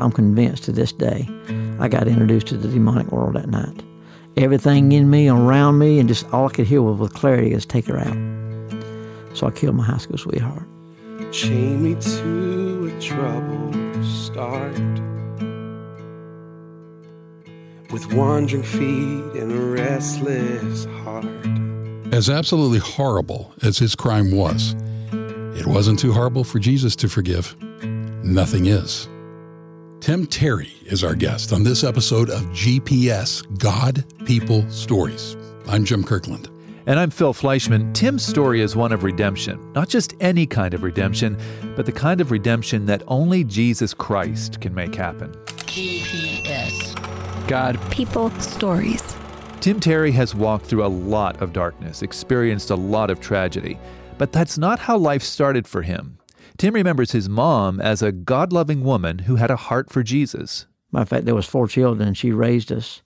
I'm 0.00 0.12
convinced 0.12 0.64
to 0.64 0.72
this 0.72 0.92
day 0.92 1.28
I 1.78 1.88
got 1.88 2.08
introduced 2.08 2.46
to 2.48 2.56
the 2.56 2.68
demonic 2.68 3.12
world 3.12 3.34
that 3.34 3.48
night. 3.48 3.82
Everything 4.36 4.92
in 4.92 5.08
me, 5.08 5.28
around 5.28 5.78
me, 5.78 5.98
and 5.98 6.08
just 6.08 6.30
all 6.32 6.46
I 6.46 6.50
could 6.50 6.66
hear 6.66 6.82
was 6.82 6.98
with 6.98 7.14
clarity 7.14 7.52
is 7.52 7.64
take 7.64 7.86
her 7.86 7.98
out. 7.98 8.16
So 9.36 9.46
I 9.46 9.50
killed 9.50 9.76
my 9.76 9.84
high 9.84 9.98
school 9.98 10.18
sweetheart. 10.18 10.62
Chain 11.32 11.82
me 11.82 11.94
to 12.00 12.92
a 12.94 13.00
troubled 13.00 14.04
start 14.04 14.78
with 17.90 18.12
wandering 18.12 18.62
feet 18.62 19.40
and 19.40 19.52
a 19.52 19.60
restless 19.82 20.84
heart. 20.86 21.24
As 22.12 22.30
absolutely 22.30 22.78
horrible 22.78 23.54
as 23.62 23.78
his 23.78 23.94
crime 23.94 24.30
was, 24.30 24.74
it 25.58 25.66
wasn't 25.66 25.98
too 25.98 26.12
horrible 26.12 26.44
for 26.44 26.58
Jesus 26.58 26.94
to 26.96 27.08
forgive. 27.08 27.56
Nothing 28.22 28.66
is. 28.66 29.08
Tim 30.00 30.26
Terry 30.26 30.72
is 30.84 31.02
our 31.02 31.14
guest 31.14 31.52
on 31.52 31.64
this 31.64 31.82
episode 31.82 32.30
of 32.30 32.42
GPS 32.46 33.42
God 33.58 34.04
People 34.24 34.68
Stories. 34.70 35.36
I'm 35.66 35.84
Jim 35.84 36.04
Kirkland. 36.04 36.48
And 36.86 37.00
I'm 37.00 37.10
Phil 37.10 37.34
Fleischman. 37.34 37.92
Tim's 37.92 38.24
story 38.24 38.60
is 38.60 38.76
one 38.76 38.92
of 38.92 39.02
redemption, 39.02 39.72
not 39.72 39.88
just 39.88 40.14
any 40.20 40.46
kind 40.46 40.74
of 40.74 40.84
redemption, 40.84 41.36
but 41.74 41.86
the 41.86 41.92
kind 41.92 42.20
of 42.20 42.30
redemption 42.30 42.86
that 42.86 43.02
only 43.08 43.42
Jesus 43.42 43.94
Christ 43.94 44.60
can 44.60 44.72
make 44.72 44.94
happen. 44.94 45.32
GPS. 45.66 46.94
God 47.48 47.80
People 47.90 48.30
Stories. 48.38 49.16
Tim 49.60 49.80
Terry 49.80 50.12
has 50.12 50.34
walked 50.34 50.66
through 50.66 50.84
a 50.84 50.88
lot 50.88 51.42
of 51.42 51.52
darkness, 51.52 52.02
experienced 52.02 52.70
a 52.70 52.76
lot 52.76 53.10
of 53.10 53.18
tragedy, 53.18 53.76
but 54.18 54.30
that's 54.30 54.56
not 54.56 54.78
how 54.78 54.96
life 54.96 55.22
started 55.22 55.66
for 55.66 55.82
him. 55.82 56.18
Tim 56.58 56.74
remembers 56.74 57.12
his 57.12 57.28
mom 57.28 57.80
as 57.80 58.00
a 58.00 58.12
God 58.12 58.52
loving 58.52 58.82
woman 58.82 59.20
who 59.20 59.36
had 59.36 59.50
a 59.50 59.56
heart 59.56 59.90
for 59.90 60.02
Jesus. 60.02 60.66
Matter 60.90 61.02
of 61.02 61.08
fact, 61.08 61.24
there 61.26 61.34
was 61.34 61.46
four 61.46 61.68
children, 61.68 62.08
and 62.08 62.16
she 62.16 62.32
raised 62.32 62.72
us 62.72 63.02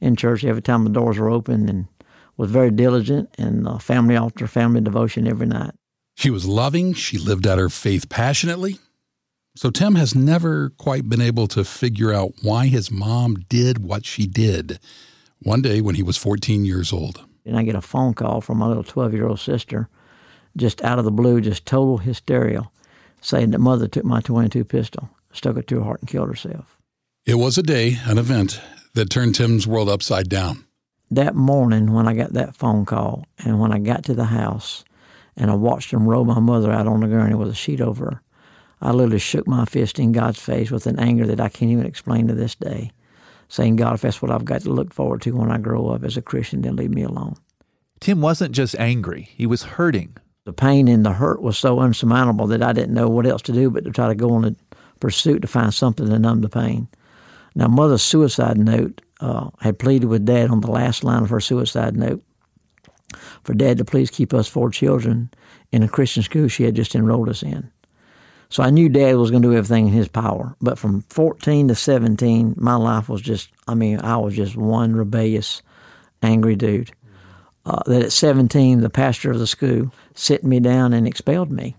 in 0.00 0.16
church 0.16 0.44
every 0.44 0.62
time 0.62 0.82
the 0.82 0.90
doors 0.90 1.18
were 1.18 1.30
open 1.30 1.68
and 1.68 1.86
was 2.36 2.50
very 2.50 2.70
diligent 2.70 3.28
and 3.38 3.68
uh, 3.68 3.78
family 3.78 4.16
altar, 4.16 4.46
family 4.46 4.80
devotion 4.80 5.28
every 5.28 5.46
night. 5.46 5.72
She 6.16 6.30
was 6.30 6.46
loving, 6.46 6.92
she 6.92 7.18
lived 7.18 7.46
out 7.46 7.58
her 7.58 7.68
faith 7.68 8.08
passionately. 8.08 8.78
So 9.54 9.70
Tim 9.70 9.94
has 9.94 10.14
never 10.14 10.70
quite 10.70 11.08
been 11.08 11.20
able 11.20 11.46
to 11.48 11.64
figure 11.64 12.12
out 12.12 12.32
why 12.42 12.66
his 12.66 12.90
mom 12.90 13.36
did 13.48 13.78
what 13.78 14.06
she 14.06 14.26
did. 14.26 14.80
One 15.40 15.62
day 15.62 15.80
when 15.80 15.94
he 15.94 16.02
was 16.02 16.16
14 16.16 16.64
years 16.64 16.92
old. 16.92 17.24
And 17.44 17.56
I 17.56 17.62
get 17.62 17.76
a 17.76 17.80
phone 17.80 18.14
call 18.14 18.40
from 18.40 18.58
my 18.58 18.66
little 18.66 18.82
12 18.82 19.14
year 19.14 19.28
old 19.28 19.38
sister, 19.38 19.88
just 20.56 20.82
out 20.82 20.98
of 20.98 21.04
the 21.04 21.12
blue, 21.12 21.40
just 21.40 21.64
total 21.64 21.98
hysteria 21.98 22.68
saying 23.20 23.50
that 23.50 23.58
mother 23.58 23.88
took 23.88 24.04
my 24.04 24.20
22 24.20 24.64
pistol, 24.64 25.10
stuck 25.32 25.56
it 25.56 25.66
to 25.68 25.78
her 25.78 25.84
heart, 25.84 26.00
and 26.00 26.08
killed 26.08 26.28
herself. 26.28 26.76
It 27.26 27.34
was 27.34 27.58
a 27.58 27.62
day, 27.62 27.98
an 28.04 28.18
event 28.18 28.60
that 28.94 29.10
turned 29.10 29.34
Tim's 29.34 29.66
world 29.66 29.88
upside 29.88 30.28
down. 30.28 30.64
That 31.10 31.34
morning, 31.34 31.92
when 31.92 32.06
I 32.06 32.14
got 32.14 32.32
that 32.34 32.54
phone 32.54 32.84
call, 32.84 33.26
and 33.38 33.60
when 33.60 33.72
I 33.72 33.78
got 33.78 34.04
to 34.04 34.14
the 34.14 34.26
house, 34.26 34.84
and 35.36 35.50
I 35.50 35.54
watched 35.54 35.90
them 35.90 36.06
roll 36.06 36.24
my 36.24 36.40
mother 36.40 36.72
out 36.72 36.86
on 36.86 37.00
the 37.00 37.06
gurney 37.06 37.34
with 37.34 37.48
a 37.48 37.54
sheet 37.54 37.80
over 37.80 38.04
her, 38.06 38.22
I 38.80 38.92
literally 38.92 39.18
shook 39.18 39.46
my 39.46 39.64
fist 39.64 39.98
in 39.98 40.12
God's 40.12 40.38
face 40.38 40.70
with 40.70 40.86
an 40.86 40.98
anger 40.98 41.26
that 41.26 41.40
I 41.40 41.48
can't 41.48 41.70
even 41.70 41.86
explain 41.86 42.28
to 42.28 42.34
this 42.34 42.54
day, 42.54 42.92
saying, 43.48 43.76
God, 43.76 43.94
if 43.94 44.02
that's 44.02 44.22
what 44.22 44.30
I've 44.30 44.44
got 44.44 44.62
to 44.62 44.70
look 44.70 44.92
forward 44.92 45.22
to 45.22 45.36
when 45.36 45.50
I 45.50 45.58
grow 45.58 45.88
up 45.88 46.04
as 46.04 46.16
a 46.16 46.22
Christian, 46.22 46.62
then 46.62 46.76
leave 46.76 46.90
me 46.90 47.02
alone. 47.02 47.36
Tim 48.00 48.20
wasn't 48.20 48.54
just 48.54 48.76
angry, 48.78 49.30
he 49.36 49.46
was 49.46 49.62
hurting 49.64 50.16
the 50.48 50.52
pain 50.54 50.88
and 50.88 51.04
the 51.04 51.12
hurt 51.12 51.42
was 51.42 51.58
so 51.58 51.78
unsurmountable 51.78 52.46
that 52.46 52.62
I 52.62 52.72
didn't 52.72 52.94
know 52.94 53.06
what 53.06 53.26
else 53.26 53.42
to 53.42 53.52
do 53.52 53.68
but 53.68 53.84
to 53.84 53.90
try 53.90 54.08
to 54.08 54.14
go 54.14 54.30
on 54.32 54.46
a 54.46 54.56
pursuit 54.98 55.42
to 55.42 55.46
find 55.46 55.74
something 55.74 56.08
to 56.08 56.18
numb 56.18 56.40
the 56.40 56.48
pain. 56.48 56.88
Now, 57.54 57.68
mother's 57.68 58.00
suicide 58.00 58.56
note 58.56 59.02
uh, 59.20 59.50
had 59.60 59.78
pleaded 59.78 60.06
with 60.06 60.24
dad 60.24 60.48
on 60.48 60.62
the 60.62 60.70
last 60.70 61.04
line 61.04 61.22
of 61.22 61.28
her 61.28 61.40
suicide 61.40 61.98
note 61.98 62.22
for 63.44 63.52
dad 63.52 63.76
to 63.76 63.84
please 63.84 64.10
keep 64.10 64.32
us 64.32 64.48
four 64.48 64.70
children 64.70 65.30
in 65.70 65.82
a 65.82 65.88
Christian 65.88 66.22
school 66.22 66.48
she 66.48 66.64
had 66.64 66.74
just 66.74 66.94
enrolled 66.94 67.28
us 67.28 67.42
in. 67.42 67.70
So 68.48 68.62
I 68.62 68.70
knew 68.70 68.88
dad 68.88 69.16
was 69.16 69.30
going 69.30 69.42
to 69.42 69.50
do 69.50 69.54
everything 69.54 69.88
in 69.88 69.92
his 69.92 70.08
power. 70.08 70.56
But 70.62 70.78
from 70.78 71.02
14 71.10 71.68
to 71.68 71.74
17, 71.74 72.54
my 72.56 72.76
life 72.76 73.10
was 73.10 73.20
just, 73.20 73.50
I 73.66 73.74
mean, 73.74 74.00
I 74.00 74.16
was 74.16 74.34
just 74.34 74.56
one 74.56 74.96
rebellious, 74.96 75.60
angry 76.22 76.56
dude 76.56 76.90
uh, 77.68 77.82
that 77.84 78.02
at 78.02 78.12
17, 78.12 78.80
the 78.80 78.88
pastor 78.88 79.30
of 79.30 79.38
the 79.38 79.46
school 79.46 79.92
sit 80.14 80.42
me 80.42 80.58
down 80.58 80.94
and 80.94 81.06
expelled 81.06 81.50
me. 81.50 81.76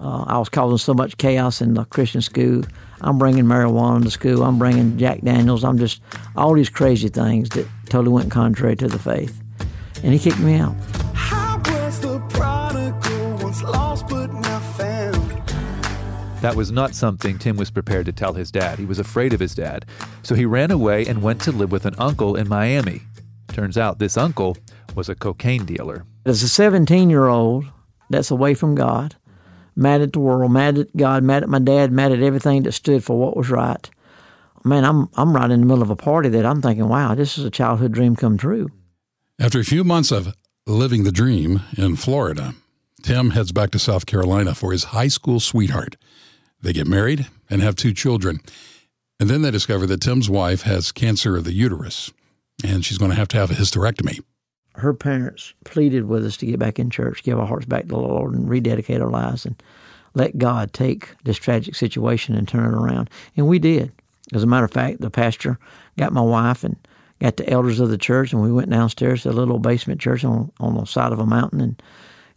Uh, 0.00 0.24
I 0.24 0.38
was 0.38 0.48
causing 0.48 0.78
so 0.78 0.92
much 0.92 1.18
chaos 1.18 1.60
in 1.60 1.74
the 1.74 1.84
Christian 1.84 2.20
school. 2.20 2.64
I'm 3.00 3.16
bringing 3.16 3.44
marijuana 3.44 4.02
to 4.02 4.10
school. 4.10 4.42
I'm 4.42 4.58
bringing 4.58 4.98
Jack 4.98 5.20
Daniels. 5.20 5.62
I'm 5.62 5.78
just 5.78 6.02
all 6.36 6.54
these 6.54 6.68
crazy 6.68 7.08
things 7.08 7.48
that 7.50 7.68
totally 7.88 8.12
went 8.12 8.32
contrary 8.32 8.74
to 8.76 8.88
the 8.88 8.98
faith. 8.98 9.40
And 10.02 10.12
he 10.12 10.18
kicked 10.18 10.40
me 10.40 10.56
out. 10.56 10.74
That 16.40 16.54
was 16.56 16.72
not 16.72 16.94
something 16.94 17.38
Tim 17.38 17.56
was 17.56 17.70
prepared 17.70 18.06
to 18.06 18.12
tell 18.12 18.32
his 18.32 18.50
dad. 18.50 18.78
He 18.78 18.86
was 18.86 18.98
afraid 18.98 19.32
of 19.32 19.38
his 19.38 19.54
dad. 19.54 19.84
So 20.24 20.34
he 20.34 20.44
ran 20.44 20.72
away 20.72 21.06
and 21.06 21.22
went 21.22 21.40
to 21.42 21.52
live 21.52 21.70
with 21.70 21.86
an 21.86 21.94
uncle 21.98 22.34
in 22.34 22.48
Miami. 22.48 23.02
Turns 23.48 23.76
out 23.76 23.98
this 23.98 24.16
uncle 24.16 24.56
was 24.94 25.08
a 25.08 25.14
cocaine 25.14 25.64
dealer. 25.64 26.04
As 26.24 26.42
a 26.42 26.48
17 26.48 27.10
year 27.10 27.26
old 27.26 27.66
that's 28.08 28.30
away 28.30 28.54
from 28.54 28.74
God, 28.74 29.16
mad 29.76 30.00
at 30.00 30.12
the 30.12 30.20
world, 30.20 30.52
mad 30.52 30.78
at 30.78 30.96
God, 30.96 31.22
mad 31.22 31.42
at 31.42 31.48
my 31.48 31.58
dad, 31.58 31.92
mad 31.92 32.12
at 32.12 32.22
everything 32.22 32.62
that 32.64 32.72
stood 32.72 33.04
for 33.04 33.18
what 33.18 33.36
was 33.36 33.50
right. 33.50 33.88
Man, 34.64 34.84
I'm 34.84 35.08
I'm 35.16 35.34
right 35.34 35.50
in 35.50 35.60
the 35.60 35.66
middle 35.66 35.82
of 35.82 35.90
a 35.90 35.96
party 35.96 36.28
that 36.30 36.44
I'm 36.44 36.60
thinking, 36.60 36.88
wow, 36.88 37.14
this 37.14 37.38
is 37.38 37.44
a 37.44 37.50
childhood 37.50 37.92
dream 37.92 38.14
come 38.14 38.36
true. 38.36 38.68
After 39.38 39.58
a 39.58 39.64
few 39.64 39.84
months 39.84 40.10
of 40.10 40.34
living 40.66 41.04
the 41.04 41.12
dream 41.12 41.62
in 41.78 41.96
Florida, 41.96 42.54
Tim 43.02 43.30
heads 43.30 43.52
back 43.52 43.70
to 43.70 43.78
South 43.78 44.04
Carolina 44.04 44.54
for 44.54 44.72
his 44.72 44.84
high 44.84 45.08
school 45.08 45.40
sweetheart. 45.40 45.96
They 46.60 46.74
get 46.74 46.86
married 46.86 47.26
and 47.48 47.62
have 47.62 47.74
two 47.74 47.94
children. 47.94 48.40
And 49.18 49.30
then 49.30 49.42
they 49.42 49.50
discover 49.50 49.86
that 49.86 50.02
Tim's 50.02 50.28
wife 50.28 50.62
has 50.62 50.92
cancer 50.92 51.36
of 51.36 51.44
the 51.44 51.52
uterus 51.52 52.12
and 52.64 52.84
she's 52.84 52.98
going 52.98 53.10
to 53.10 53.16
have 53.16 53.28
to 53.28 53.36
have 53.36 53.50
a 53.50 53.54
hysterectomy 53.54 54.20
her 54.80 54.94
parents 54.94 55.54
pleaded 55.64 56.06
with 56.06 56.24
us 56.24 56.36
to 56.38 56.46
get 56.46 56.58
back 56.58 56.78
in 56.78 56.90
church, 56.90 57.22
give 57.22 57.38
our 57.38 57.46
hearts 57.46 57.66
back 57.66 57.82
to 57.82 57.88
the 57.88 57.96
Lord, 57.98 58.34
and 58.34 58.48
rededicate 58.48 59.00
our 59.00 59.10
lives 59.10 59.46
and 59.46 59.60
let 60.14 60.38
God 60.38 60.72
take 60.72 61.08
this 61.24 61.36
tragic 61.36 61.74
situation 61.74 62.34
and 62.34 62.48
turn 62.48 62.72
it 62.72 62.76
around. 62.76 63.10
And 63.36 63.46
we 63.46 63.58
did. 63.58 63.92
As 64.32 64.42
a 64.42 64.46
matter 64.46 64.64
of 64.64 64.72
fact, 64.72 65.00
the 65.00 65.10
pastor 65.10 65.58
got 65.98 66.12
my 66.12 66.20
wife 66.20 66.64
and 66.64 66.76
got 67.20 67.36
the 67.36 67.48
elders 67.48 67.80
of 67.80 67.90
the 67.90 67.98
church, 67.98 68.32
and 68.32 68.42
we 68.42 68.52
went 68.52 68.70
downstairs 68.70 69.22
to 69.22 69.30
a 69.30 69.32
little 69.32 69.58
basement 69.58 70.00
church 70.00 70.24
on, 70.24 70.50
on 70.60 70.74
the 70.74 70.84
side 70.84 71.12
of 71.12 71.18
a 71.18 71.26
mountain 71.26 71.60
and 71.60 71.82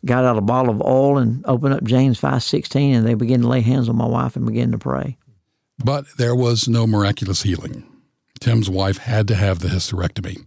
got 0.06 0.26
out 0.26 0.38
a 0.38 0.42
bottle 0.42 0.74
of 0.74 0.82
oil 0.82 1.18
and 1.18 1.46
opened 1.46 1.74
up 1.74 1.84
James 1.84 2.20
5.16, 2.20 2.94
and 2.94 3.08
they 3.08 3.14
began 3.14 3.42
to 3.42 3.48
lay 3.48 3.62
hands 3.62 3.90
on 3.90 3.96
my 3.96 4.06
wife 4.06 4.36
and 4.36 4.46
begin 4.46 4.72
to 4.72 4.78
pray. 4.78 5.18
But 5.84 6.06
there 6.18 6.36
was 6.36 6.68
no 6.68 6.86
miraculous 6.86 7.44
healing. 7.44 7.86
Tim's 8.40 8.70
wife 8.70 8.98
had 8.98 9.28
to 9.30 9.36
have 9.36 9.60
the 9.60 9.70
hysterectomy. 9.70 10.46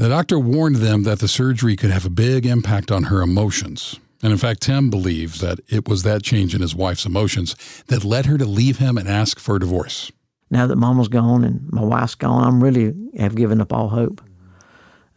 The 0.00 0.08
doctor 0.08 0.38
warned 0.38 0.76
them 0.76 1.02
that 1.02 1.18
the 1.18 1.28
surgery 1.28 1.76
could 1.76 1.90
have 1.90 2.06
a 2.06 2.08
big 2.08 2.46
impact 2.46 2.90
on 2.90 3.02
her 3.12 3.20
emotions. 3.20 4.00
And 4.22 4.32
in 4.32 4.38
fact, 4.38 4.62
Tim 4.62 4.88
believes 4.88 5.42
that 5.42 5.60
it 5.68 5.86
was 5.88 6.04
that 6.04 6.22
change 6.22 6.54
in 6.54 6.62
his 6.62 6.74
wife's 6.74 7.04
emotions 7.04 7.54
that 7.88 8.02
led 8.02 8.24
her 8.24 8.38
to 8.38 8.46
leave 8.46 8.78
him 8.78 8.96
and 8.96 9.06
ask 9.06 9.38
for 9.38 9.56
a 9.56 9.60
divorce. 9.60 10.10
Now 10.50 10.66
that 10.66 10.76
mama's 10.76 11.08
gone 11.08 11.44
and 11.44 11.70
my 11.70 11.84
wife's 11.84 12.14
gone, 12.14 12.42
I'm 12.42 12.64
really 12.64 12.94
have 13.18 13.34
given 13.34 13.60
up 13.60 13.74
all 13.74 13.90
hope. 13.90 14.22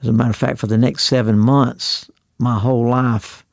As 0.01 0.09
a 0.09 0.11
matter 0.11 0.31
of 0.31 0.35
fact, 0.35 0.59
for 0.59 0.67
the 0.67 0.77
next 0.77 1.05
seven 1.05 1.39
months, 1.39 2.11
my 2.37 2.59
whole 2.59 2.89
life, 2.89 3.45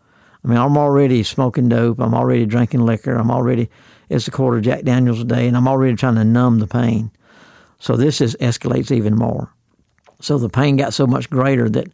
I 0.44 0.48
mean, 0.48 0.58
I'm 0.58 0.76
already 0.76 1.22
smoking 1.22 1.68
dope. 1.68 2.00
I'm 2.00 2.12
already 2.12 2.44
drinking 2.44 2.84
liquor. 2.84 3.14
I'm 3.14 3.30
already, 3.30 3.70
it's 4.08 4.26
a 4.26 4.32
quarter 4.32 4.60
Jack 4.60 4.82
Daniels 4.82 5.20
a 5.20 5.24
day, 5.24 5.46
and 5.46 5.56
I'm 5.56 5.68
already 5.68 5.94
trying 5.94 6.16
to 6.16 6.24
numb 6.24 6.58
the 6.58 6.66
pain. 6.66 7.12
So 7.78 7.96
this 7.96 8.20
is 8.20 8.36
escalates 8.40 8.90
even 8.90 9.14
more. 9.14 9.54
So 10.20 10.38
the 10.38 10.48
pain 10.48 10.76
got 10.76 10.94
so 10.94 11.06
much 11.06 11.30
greater 11.30 11.68
that 11.70 11.88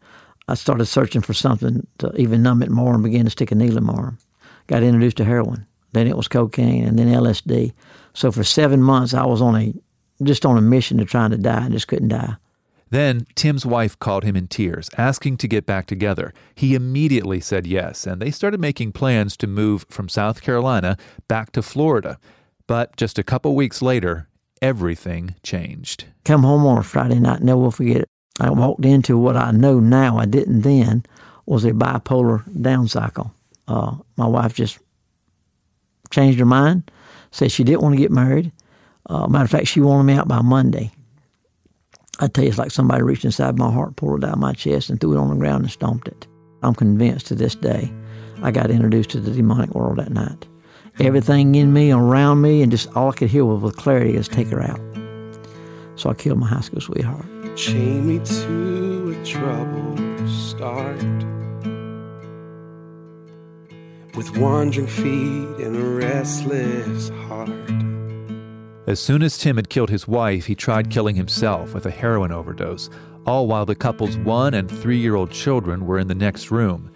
I 0.48 0.54
started 0.54 0.86
searching 0.86 1.22
for 1.22 1.34
something 1.34 1.86
to 1.98 2.14
even 2.16 2.42
numb 2.42 2.62
it 2.62 2.70
more 2.70 2.94
and 2.94 3.02
began 3.02 3.24
to 3.24 3.30
stick 3.30 3.50
a 3.50 3.54
needle 3.54 3.78
in 3.78 3.84
my 3.84 3.94
arm. 3.94 4.18
Got 4.66 4.82
introduced 4.82 5.16
to 5.18 5.24
heroin. 5.24 5.66
Then 5.92 6.06
it 6.06 6.16
was 6.16 6.28
cocaine 6.28 6.84
and 6.84 6.98
then 6.98 7.08
LSD. 7.08 7.72
So 8.14 8.30
for 8.30 8.44
seven 8.44 8.82
months, 8.82 9.14
I 9.14 9.24
was 9.24 9.40
on 9.40 9.56
a 9.56 9.74
just 10.22 10.46
on 10.46 10.56
a 10.56 10.62
mission 10.62 10.98
to 10.98 11.04
trying 11.04 11.30
to 11.30 11.36
die 11.36 11.64
and 11.64 11.72
just 11.72 11.88
couldn't 11.88 12.08
die. 12.08 12.36
Then 12.90 13.26
Tim's 13.34 13.66
wife 13.66 13.98
called 13.98 14.24
him 14.24 14.36
in 14.36 14.46
tears, 14.46 14.88
asking 14.96 15.38
to 15.38 15.48
get 15.48 15.66
back 15.66 15.86
together. 15.86 16.32
He 16.54 16.74
immediately 16.74 17.40
said 17.40 17.66
yes, 17.66 18.06
and 18.06 18.22
they 18.22 18.30
started 18.30 18.60
making 18.60 18.92
plans 18.92 19.36
to 19.38 19.46
move 19.46 19.84
from 19.88 20.08
South 20.08 20.40
Carolina 20.40 20.96
back 21.26 21.50
to 21.52 21.62
Florida. 21.62 22.18
But 22.66 22.96
just 22.96 23.18
a 23.18 23.24
couple 23.24 23.56
weeks 23.56 23.82
later, 23.82 24.28
everything 24.62 25.34
changed. 25.42 26.04
Come 26.24 26.44
home 26.44 26.64
on 26.64 26.78
a 26.78 26.82
Friday 26.82 27.18
night, 27.18 27.42
never 27.42 27.58
will 27.58 27.70
forget 27.70 28.02
it. 28.02 28.08
I 28.40 28.50
walked 28.50 28.84
into 28.84 29.16
what 29.16 29.36
I 29.36 29.50
know 29.50 29.80
now, 29.80 30.18
I 30.18 30.26
didn't 30.26 30.62
then, 30.62 31.04
was 31.46 31.64
a 31.64 31.72
bipolar 31.72 32.42
down 32.60 32.88
cycle. 32.88 33.32
Uh, 33.66 33.96
my 34.16 34.26
wife 34.26 34.54
just 34.54 34.78
changed 36.10 36.38
her 36.38 36.44
mind, 36.44 36.90
said 37.30 37.50
she 37.50 37.64
didn't 37.64 37.82
want 37.82 37.94
to 37.94 38.00
get 38.00 38.10
married. 38.10 38.52
Uh, 39.08 39.26
matter 39.26 39.44
of 39.44 39.50
fact, 39.50 39.68
she 39.68 39.80
wanted 39.80 40.04
me 40.04 40.14
out 40.14 40.28
by 40.28 40.42
Monday. 40.42 40.90
I 42.18 42.28
tell 42.28 42.44
you, 42.44 42.50
it's 42.50 42.58
like 42.58 42.70
somebody 42.70 43.02
reached 43.02 43.24
inside 43.24 43.58
my 43.58 43.70
heart, 43.70 43.96
pulled 43.96 44.22
it 44.22 44.26
out 44.26 44.34
of 44.34 44.38
my 44.38 44.52
chest, 44.52 44.90
and 44.90 45.00
threw 45.00 45.14
it 45.14 45.18
on 45.18 45.28
the 45.28 45.36
ground 45.36 45.64
and 45.64 45.70
stomped 45.70 46.08
it. 46.08 46.26
I'm 46.62 46.74
convinced 46.74 47.26
to 47.26 47.34
this 47.34 47.54
day 47.54 47.92
I 48.42 48.50
got 48.50 48.70
introduced 48.70 49.10
to 49.10 49.20
the 49.20 49.30
demonic 49.30 49.74
world 49.74 49.98
that 49.98 50.12
night. 50.12 50.46
Everything 50.98 51.54
in 51.54 51.72
me, 51.72 51.92
around 51.92 52.40
me, 52.40 52.62
and 52.62 52.70
just 52.72 52.94
all 52.96 53.10
I 53.10 53.12
could 53.12 53.28
hear 53.28 53.44
with 53.44 53.76
clarity 53.76 54.16
is 54.16 54.28
take 54.28 54.48
her 54.48 54.62
out. 54.62 54.80
So 55.96 56.10
I 56.10 56.14
killed 56.14 56.38
my 56.38 56.46
high 56.46 56.60
school 56.60 56.80
sweetheart. 56.80 57.24
Chain 57.56 58.06
me 58.06 58.18
to 58.18 59.16
a 59.18 59.24
troubled 59.24 60.28
start 60.28 61.02
with 64.14 64.36
wandering 64.36 64.86
feet 64.86 65.64
and 65.64 65.76
a 65.76 66.06
restless 66.06 67.08
heart. 67.08 67.50
As 68.86 69.00
soon 69.00 69.22
as 69.22 69.36
Tim 69.36 69.56
had 69.56 69.68
killed 69.68 69.90
his 69.90 70.06
wife, 70.06 70.46
he 70.46 70.54
tried 70.54 70.90
killing 70.90 71.16
himself 71.16 71.74
with 71.74 71.86
a 71.86 71.90
heroin 71.90 72.30
overdose, 72.30 72.88
all 73.26 73.46
while 73.46 73.66
the 73.66 73.74
couple's 73.74 74.16
one 74.18 74.54
and 74.54 74.70
three 74.70 74.98
year 74.98 75.16
old 75.16 75.30
children 75.30 75.86
were 75.86 75.98
in 75.98 76.08
the 76.08 76.14
next 76.14 76.50
room. 76.50 76.90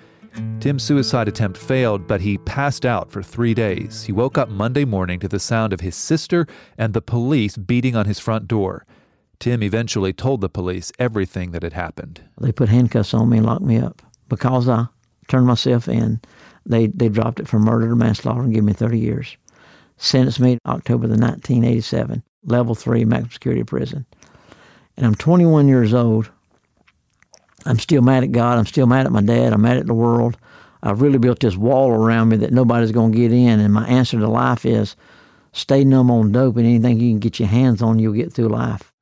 Tim's 0.61 0.83
suicide 0.83 1.27
attempt 1.27 1.57
failed, 1.57 2.07
but 2.07 2.21
he 2.21 2.37
passed 2.37 2.85
out 2.85 3.11
for 3.11 3.23
three 3.23 3.55
days. 3.55 4.05
He 4.05 4.13
woke 4.13 4.37
up 4.37 4.51
Monday 4.51 4.85
morning 4.85 5.19
to 5.21 5.29
the 5.29 5.41
sound 5.41 5.73
of 5.73 5.81
his 5.81 5.97
sister 5.97 6.47
and 6.77 6.93
the 6.93 7.01
police 7.01 7.57
beating 7.57 7.97
on 7.97 8.05
his 8.05 8.19
front 8.19 8.47
door. 8.47 8.85
Tim 9.39 9.63
eventually 9.63 10.13
told 10.13 10.43
the 10.43 10.51
police 10.51 10.93
everything 10.99 11.53
that 11.53 11.63
had 11.63 11.73
happened. 11.73 12.21
They 12.39 12.53
put 12.53 12.69
handcuffs 12.69 13.15
on 13.15 13.31
me 13.31 13.39
and 13.39 13.47
locked 13.47 13.63
me 13.63 13.79
up. 13.79 14.03
Because 14.29 14.69
I 14.69 14.89
turned 15.29 15.47
myself 15.47 15.89
in, 15.89 16.21
they, 16.67 16.89
they 16.89 17.09
dropped 17.09 17.41
it 17.41 17.49
for 17.49 17.59
murder 17.59 17.89
to 17.89 17.97
manslaughter 17.97 18.43
and 18.43 18.53
gave 18.53 18.63
me 18.65 18.75
30 18.75 18.99
years. 18.99 19.39
Sentenced 19.97 20.41
me 20.41 20.59
October 20.67 21.07
the 21.07 21.17
1987, 21.17 22.23
level 22.45 22.75
three 22.75 23.07
maximum 23.07 23.31
security 23.31 23.65
prison. 23.65 24.05
And 24.99 25.07
I'm 25.07 25.15
21 25.15 25.69
years 25.69 25.95
old. 25.95 26.31
I'm 27.65 27.79
still 27.79 28.03
mad 28.03 28.25
at 28.25 28.33
God. 28.33 28.59
I'm 28.59 28.67
still 28.67 28.87
mad 28.87 29.07
at 29.07 29.13
my 29.13 29.23
dad. 29.23 29.55
I'm 29.55 29.63
mad 29.63 29.79
at 29.79 29.87
the 29.87 29.95
world. 29.95 30.37
I've 30.83 31.03
really 31.03 31.19
built 31.19 31.41
this 31.41 31.57
wall 31.57 31.91
around 31.91 32.31
me 32.31 32.37
that 32.39 32.53
nobody's 32.53 32.93
going 32.93 33.13
to 33.13 33.19
get 33.19 33.33
in. 33.33 33.61
And 33.61 33.73
my 33.73 33.87
answer 33.87 34.19
to 34.19 34.29
life 34.29 34.65
is 34.65 34.97
stay 35.53 35.85
numb 35.85 36.11
on 36.11 36.33
dope 36.33 36.57
and 36.57 36.67
anything 36.67 36.99
you 36.99 37.11
can 37.11 37.19
get 37.19 37.39
your 37.39 37.49
hands 37.49 37.83
on, 37.83 37.99
you'll 37.99 38.15
get 38.15 38.33
through 38.33 38.49
life. 38.49 38.93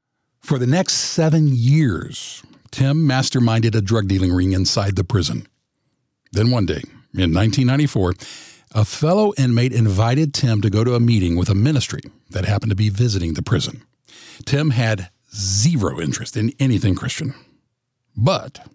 For 0.40 0.58
the 0.58 0.66
next 0.66 0.94
seven 0.94 1.48
years, 1.52 2.42
Tim 2.70 3.08
masterminded 3.08 3.75
a 3.75 3.80
drug 3.80 4.08
dealing 4.08 4.32
ring 4.32 4.52
inside 4.52 4.96
the 4.96 5.04
prison. 5.04 5.46
Then 6.32 6.50
one 6.50 6.66
day, 6.66 6.82
in 7.14 7.34
1994, 7.34 8.14
a 8.75 8.84
fellow 8.84 9.32
inmate 9.38 9.72
invited 9.72 10.34
Tim 10.34 10.60
to 10.60 10.70
go 10.70 10.84
to 10.84 10.94
a 10.94 11.00
meeting 11.00 11.36
with 11.36 11.48
a 11.48 11.54
ministry 11.54 12.02
that 12.30 12.44
happened 12.44 12.70
to 12.70 12.76
be 12.76 12.90
visiting 12.90 13.34
the 13.34 13.42
prison. 13.42 13.82
Tim 14.44 14.70
had 14.70 15.10
zero 15.34 16.00
interest 16.00 16.36
in 16.36 16.52
anything 16.58 16.94
Christian, 16.94 17.34
but 18.16 18.69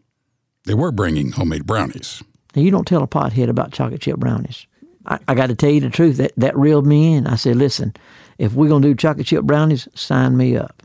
they 0.66 0.74
were 0.74 0.92
bringing 0.92 1.34
homemade 1.34 1.66
brownies. 1.66 2.24
Now, 2.56 2.62
you 2.62 2.72
don't 2.72 2.88
tell 2.88 3.04
a 3.04 3.08
pothead 3.08 3.50
about 3.50 3.72
chocolate 3.72 4.02
chip 4.02 4.18
brownies. 4.18 4.68
I, 5.06 5.20
I 5.28 5.36
got 5.36 5.48
to 5.48 5.56
tell 5.56 5.72
you 5.72 5.82
the 5.82 5.90
truth. 5.90 6.18
That, 6.18 6.34
that 6.38 6.58
reeled 6.58 6.86
me 6.86 7.14
in. 7.14 7.28
I 7.28 7.36
said, 7.36 7.56
listen, 7.56 7.94
if 8.38 8.54
we're 8.54 8.70
going 8.70 8.82
to 8.82 8.90
do 8.90 8.96
chocolate 8.96 9.28
chip 9.28 9.44
brownies, 9.44 9.88
sign 9.96 10.38
me 10.38 10.56
up. 10.56 10.84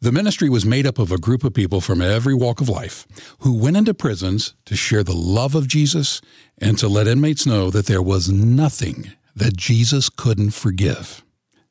The 0.00 0.10
ministry 0.10 0.48
was 0.48 0.66
made 0.66 0.84
up 0.84 0.98
of 0.98 1.12
a 1.12 1.18
group 1.18 1.44
of 1.44 1.54
people 1.54 1.80
from 1.80 2.02
every 2.02 2.34
walk 2.34 2.60
of 2.60 2.68
life 2.68 3.06
who 3.40 3.56
went 3.56 3.76
into 3.76 3.94
prisons 3.94 4.54
to 4.64 4.74
share 4.74 5.04
the 5.04 5.14
love 5.14 5.54
of 5.54 5.68
Jesus 5.68 6.20
and 6.58 6.76
to 6.78 6.88
let 6.88 7.06
inmates 7.06 7.46
know 7.46 7.70
that 7.70 7.86
there 7.86 8.02
was 8.02 8.28
nothing 8.28 9.12
that 9.36 9.56
Jesus 9.56 10.08
couldn't 10.08 10.50
forgive. 10.50 11.22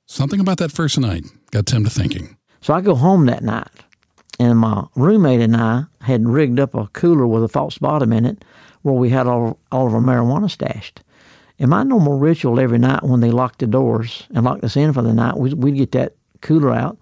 Something 0.05 0.39
about 0.39 0.59
that 0.59 0.71
first 0.71 0.97
night 0.97 1.25
got 1.51 1.65
Tim 1.65 1.83
to 1.83 1.89
thinking. 1.89 2.37
So 2.61 2.73
I 2.73 2.79
go 2.79 2.95
home 2.95 3.25
that 3.25 3.43
night, 3.43 3.67
and 4.39 4.57
my 4.57 4.85
roommate 4.95 5.41
and 5.41 5.57
I 5.57 5.85
had 5.99 6.29
rigged 6.29 6.59
up 6.59 6.73
a 6.73 6.87
cooler 6.93 7.27
with 7.27 7.43
a 7.43 7.49
false 7.49 7.77
bottom 7.79 8.13
in 8.13 8.25
it 8.25 8.45
where 8.81 8.95
we 8.95 9.09
had 9.09 9.27
all, 9.27 9.59
all 9.71 9.87
of 9.87 9.93
our 9.93 10.01
marijuana 10.01 10.49
stashed. 10.49 11.01
And 11.59 11.69
my 11.69 11.83
normal 11.83 12.17
ritual 12.17 12.59
every 12.59 12.79
night 12.79 13.03
when 13.03 13.19
they 13.19 13.29
locked 13.29 13.59
the 13.59 13.67
doors 13.67 14.27
and 14.33 14.43
locked 14.43 14.63
us 14.63 14.75
in 14.75 14.93
for 14.93 15.01
the 15.01 15.13
night, 15.13 15.37
we'd, 15.37 15.53
we'd 15.53 15.77
get 15.77 15.91
that 15.91 16.15
cooler 16.41 16.73
out 16.73 16.97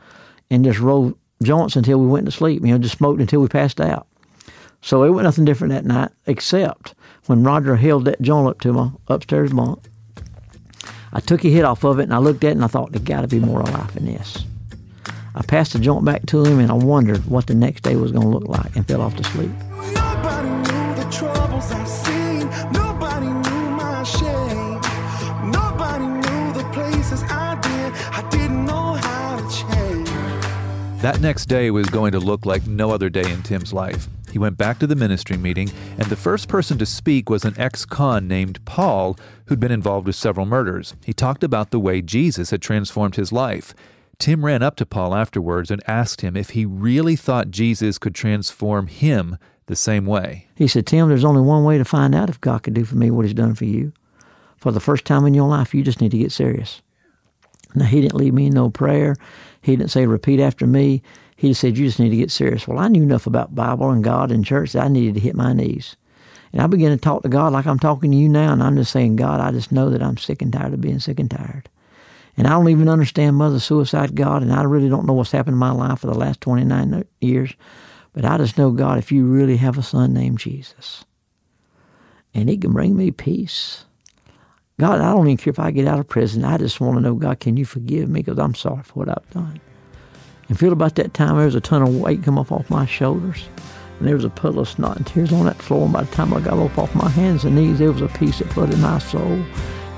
and 0.50 0.66
just 0.66 0.80
roll 0.80 1.14
joints 1.42 1.76
until 1.76 2.00
we 2.00 2.08
went 2.08 2.26
to 2.26 2.32
sleep. 2.32 2.62
You 2.66 2.74
know, 2.74 2.78
just 2.78 2.98
smoked 2.98 3.22
until 3.22 3.42
we 3.42 3.48
passed 3.48 3.80
out. 3.80 4.08
So 4.82 5.04
it 5.04 5.10
was 5.10 5.24
nothing 5.24 5.46
different 5.46 5.74
that 5.74 5.86
night, 5.86 6.12
except 6.26 6.94
when 7.26 7.44
Roger 7.44 7.76
held 7.76 8.06
that 8.06 8.22
joint 8.22 8.48
up 8.48 8.62
to 8.62 8.74
my 8.74 8.92
upstairs 9.08 9.52
bunk. 9.52 9.84
I 11.12 11.20
took 11.20 11.44
a 11.44 11.50
hit 11.50 11.66
off 11.66 11.84
of 11.84 12.00
it 12.00 12.04
and 12.04 12.14
I 12.14 12.18
looked 12.18 12.44
at 12.44 12.52
it 12.52 12.56
and 12.56 12.64
I 12.64 12.68
thought, 12.68 12.92
there's 12.92 13.04
got 13.04 13.22
to 13.22 13.28
be 13.28 13.40
more 13.40 13.62
life 13.62 13.94
than 13.94 14.06
this. 14.06 14.46
I 15.36 15.42
passed 15.42 15.74
the 15.74 15.80
joint 15.80 16.06
back 16.06 16.26
to 16.28 16.44
him 16.44 16.60
and 16.60 16.72
I 16.72 16.76
wondered 16.76 17.26
what 17.26 17.48
the 17.48 17.56
next 17.56 17.84
day 17.84 17.96
was 17.96 18.12
going 18.12 18.24
to 18.24 18.30
look 18.30 18.48
like 18.48 18.76
and 18.76 18.88
fell 18.88 19.02
off 19.02 19.16
to 19.16 19.24
sleep. 19.24 19.52
That 31.02 31.22
next 31.22 31.46
day 31.46 31.72
was 31.72 31.90
going 31.90 32.12
to 32.12 32.20
look 32.20 32.46
like 32.46 32.68
no 32.68 32.92
other 32.92 33.10
day 33.10 33.32
in 33.32 33.42
Tim's 33.42 33.72
life. 33.72 34.10
He 34.34 34.38
went 34.38 34.58
back 34.58 34.80
to 34.80 34.88
the 34.88 34.98
ministry 34.98 35.38
meeting, 35.38 35.72
and 35.98 36.06
the 36.08 36.18
first 36.18 36.50
person 36.50 36.78
to 36.78 36.86
speak 36.86 37.30
was 37.30 37.46
an 37.46 37.58
ex 37.58 37.86
con 37.86 38.28
named 38.28 38.64
Paul, 38.66 39.18
who'd 39.46 39.62
been 39.62 39.72
involved 39.72 40.08
with 40.08 40.18
several 40.18 40.46
murders. 40.46 40.96
He 41.06 41.14
talked 41.14 41.42
about 41.42 41.72
the 41.72 41.80
way 41.80 42.02
Jesus 42.02 42.50
had 42.50 42.62
transformed 42.62 43.16
his 43.16 43.32
life. 43.32 43.74
Tim 44.18 44.44
ran 44.44 44.62
up 44.62 44.76
to 44.76 44.86
Paul 44.86 45.16
afterwards 45.16 45.72
and 45.72 45.82
asked 45.88 46.20
him 46.20 46.36
if 46.36 46.50
he 46.50 46.66
really 46.66 47.16
thought 47.16 47.50
Jesus 47.50 47.98
could 47.98 48.14
transform 48.14 48.88
him 48.88 49.38
the 49.68 49.78
same 49.78 50.06
way. 50.06 50.48
He 50.56 50.68
said, 50.68 50.86
Tim, 50.86 51.08
there's 51.08 51.24
only 51.24 51.42
one 51.42 51.64
way 51.64 51.78
to 51.78 51.86
find 51.86 52.14
out 52.14 52.30
if 52.30 52.42
God 52.42 52.64
could 52.64 52.74
do 52.74 52.84
for 52.84 52.98
me 52.98 53.10
what 53.10 53.24
he's 53.24 53.34
done 53.34 53.56
for 53.56 53.64
you. 53.64 53.94
For 54.58 54.74
the 54.74 54.82
first 54.82 55.06
time 55.06 55.26
in 55.26 55.34
your 55.34 55.48
life, 55.48 55.74
you 55.74 55.82
just 55.82 56.02
need 56.02 56.12
to 56.12 56.18
get 56.18 56.34
serious. 56.34 56.82
Now, 57.76 57.86
he 57.86 58.02
didn't 58.02 58.18
leave 58.18 58.34
me 58.34 58.50
no 58.50 58.70
prayer. 58.70 59.16
He 59.62 59.76
didn't 59.76 59.92
say, 59.92 60.06
repeat 60.06 60.40
after 60.40 60.66
me. 60.66 61.04
He 61.36 61.50
just 61.50 61.62
said, 61.62 61.78
you 61.78 61.86
just 61.86 62.00
need 62.00 62.10
to 62.10 62.18
get 62.18 62.32
serious. 62.32 62.68
Well, 62.68 62.80
I 62.80 62.88
knew 62.88 63.04
enough 63.04 63.28
about 63.28 63.56
Bible 63.56 63.92
and 63.92 64.04
God 64.04 64.32
and 64.32 64.46
church 64.46 64.74
that 64.74 64.86
I 64.86 64.88
needed 64.88 65.14
to 65.14 65.20
hit 65.20 65.36
my 65.36 65.54
knees. 65.54 65.96
And 66.52 66.62
I 66.62 66.68
began 66.68 66.92
to 66.92 66.98
talk 66.98 67.22
to 67.24 67.30
God 67.30 67.54
like 67.54 67.68
I'm 67.68 67.80
talking 67.80 68.12
to 68.12 68.18
you 68.18 68.28
now, 68.28 68.52
and 68.52 68.64
I'm 68.64 68.76
just 68.76 68.92
saying, 68.92 69.18
God, 69.18 69.40
I 69.40 69.52
just 69.52 69.72
know 69.72 69.90
that 69.92 70.02
I'm 70.02 70.18
sick 70.18 70.42
and 70.42 70.52
tired 70.52 70.74
of 70.74 70.82
being 70.82 71.00
sick 71.00 71.20
and 71.20 71.30
tired. 71.30 71.70
And 72.36 72.48
I 72.48 72.52
don't 72.52 72.70
even 72.70 72.90
understand 72.90 73.36
mother 73.36 73.60
suicide, 73.60 74.16
God, 74.16 74.42
and 74.42 74.52
I 74.52 74.64
really 74.64 74.90
don't 74.90 75.06
know 75.06 75.14
what's 75.14 75.32
happened 75.32 75.56
in 75.56 75.60
my 75.60 75.72
life 75.72 76.00
for 76.00 76.08
the 76.08 76.14
last 76.14 76.42
29 76.42 77.04
years. 77.22 77.54
But 78.14 78.26
I 78.26 78.38
just 78.38 78.58
know, 78.58 78.72
God, 78.72 78.98
if 78.98 79.12
you 79.12 79.26
really 79.26 79.58
have 79.58 79.78
a 79.78 79.84
son 79.84 80.14
named 80.14 80.40
Jesus, 80.40 81.06
and 82.34 82.50
he 82.50 82.58
can 82.58 82.72
bring 82.72 82.96
me 82.98 83.12
peace. 83.12 83.86
God, 84.80 85.02
I 85.02 85.12
don't 85.12 85.28
even 85.28 85.36
care 85.36 85.52
if 85.52 85.60
I 85.60 85.72
get 85.72 85.88
out 85.88 86.00
of 86.00 86.08
prison. 86.08 86.46
I 86.46 86.58
just 86.58 86.80
want 86.80 86.96
to 86.96 87.02
know, 87.02 87.14
God, 87.14 87.42
can 87.42 87.58
you 87.58 87.66
forgive 87.66 88.08
me? 88.08 88.22
Because 88.22 88.40
I'm 88.40 88.56
sorry 88.56 88.82
for 88.84 88.94
what 88.94 89.10
I've 89.10 89.30
done. 89.32 89.60
And 90.48 90.58
feel 90.58 90.72
about 90.72 90.96
that 90.96 91.14
time 91.14 91.36
there 91.36 91.46
was 91.46 91.54
a 91.54 91.60
ton 91.60 91.82
of 91.82 91.94
weight 91.98 92.24
come 92.24 92.40
off 92.40 92.50
off 92.50 92.70
my 92.70 92.86
shoulders. 92.86 93.50
And 94.00 94.08
there 94.08 94.16
was 94.16 94.24
a 94.24 94.30
puddle 94.30 94.62
of 94.62 94.70
snot 94.70 94.96
and 94.96 95.06
tears 95.06 95.34
on 95.34 95.46
that 95.48 95.62
floor. 95.62 95.84
And 95.84 95.92
by 95.92 96.04
the 96.04 96.16
time 96.16 96.34
I 96.34 96.40
got 96.40 96.58
up 96.58 96.78
off 96.78 96.96
my 96.96 97.10
hands 97.10 97.44
and 97.44 97.58
knees, 97.58 97.80
there 97.80 97.92
was 97.92 98.02
a 98.02 98.08
peace 98.08 98.40
that 98.40 98.54
flooded 98.54 98.80
my 98.80 99.00
soul 99.00 99.44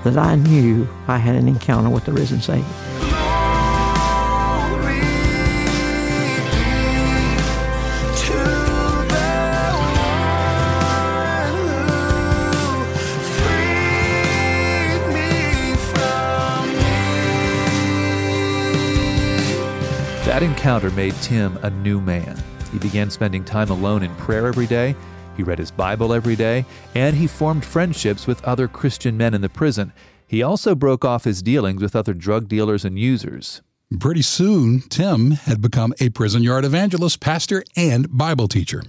that 0.03 0.17
I 0.17 0.33
knew 0.33 0.87
I 1.07 1.19
had 1.19 1.35
an 1.35 1.47
encounter 1.47 1.91
with 1.91 2.05
the 2.05 2.13
risen 2.13 2.41
Savior. 2.41 3.10
That 20.31 20.43
encounter 20.43 20.89
made 20.91 21.13
Tim 21.15 21.57
a 21.57 21.69
new 21.69 21.99
man. 21.99 22.41
He 22.71 22.79
began 22.79 23.09
spending 23.11 23.43
time 23.43 23.69
alone 23.69 24.01
in 24.01 24.15
prayer 24.15 24.47
every 24.47 24.65
day. 24.65 24.95
He 25.35 25.43
read 25.43 25.59
his 25.59 25.71
Bible 25.71 26.13
every 26.13 26.37
day, 26.37 26.63
and 26.95 27.17
he 27.17 27.27
formed 27.27 27.65
friendships 27.65 28.27
with 28.27 28.41
other 28.45 28.69
Christian 28.69 29.17
men 29.17 29.33
in 29.33 29.41
the 29.41 29.49
prison. 29.49 29.91
He 30.25 30.41
also 30.41 30.73
broke 30.73 31.03
off 31.03 31.25
his 31.25 31.41
dealings 31.41 31.81
with 31.81 31.97
other 31.97 32.13
drug 32.13 32.47
dealers 32.47 32.85
and 32.85 32.97
users. 32.97 33.61
Pretty 33.99 34.21
soon, 34.21 34.79
Tim 34.87 35.31
had 35.31 35.61
become 35.61 35.93
a 35.99 36.07
prison 36.07 36.43
yard 36.43 36.63
evangelist, 36.63 37.19
pastor, 37.19 37.65
and 37.75 38.07
Bible 38.17 38.47
teacher. 38.47 38.83